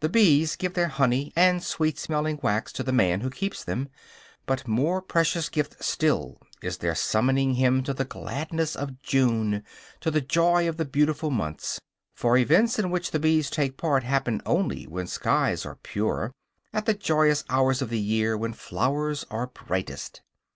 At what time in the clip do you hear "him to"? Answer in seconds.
7.54-7.94